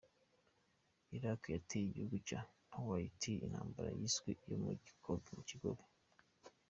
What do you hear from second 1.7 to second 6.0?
igihugu cya Kuwait, intambara yiswe iyo mu kigobe.